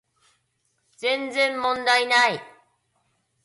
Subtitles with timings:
[0.97, 2.41] 全然問題ない